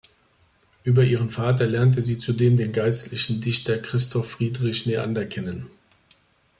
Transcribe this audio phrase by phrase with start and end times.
[0.83, 5.67] Über ihren Vater lernte sie zudem den geistlichen Dichter Christoph Friedrich Neander kennen.